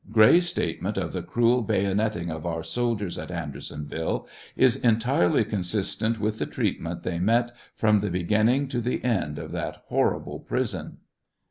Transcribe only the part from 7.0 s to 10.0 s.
they met from the beginning to the end of that